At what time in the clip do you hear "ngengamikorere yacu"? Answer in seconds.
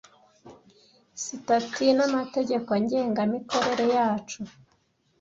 2.81-4.39